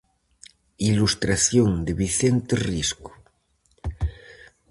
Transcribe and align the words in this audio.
Ilustración 0.91 1.69
de 1.85 1.93
Vicente 2.01 2.53
Risco. 2.69 3.11